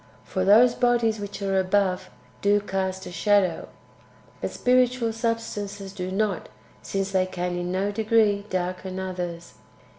[0.23, 2.09] For those bodies which are above
[2.41, 3.67] do cast a shadow,
[4.41, 6.49] but spiritual substances do not,
[6.81, 9.53] since they can in no degree darken others.